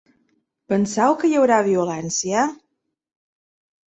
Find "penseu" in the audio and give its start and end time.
0.71-1.13